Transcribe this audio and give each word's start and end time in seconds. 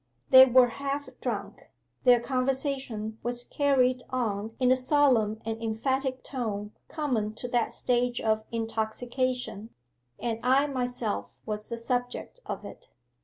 They 0.31 0.47
were 0.47 0.69
half 0.69 1.09
drunk 1.19 1.69
their 2.05 2.19
conversation 2.19 3.19
was 3.21 3.43
carried 3.43 4.01
on 4.09 4.55
in 4.59 4.69
the 4.69 4.75
solemn 4.75 5.39
and 5.45 5.61
emphatic 5.61 6.23
tone 6.23 6.71
common 6.87 7.35
to 7.35 7.47
that 7.49 7.71
stage 7.71 8.19
of 8.19 8.43
intoxication, 8.51 9.69
and 10.17 10.39
I 10.41 10.65
myself 10.65 11.35
was 11.45 11.69
the 11.69 11.77
subject 11.77 12.39
of 12.47 12.65
it. 12.65 12.89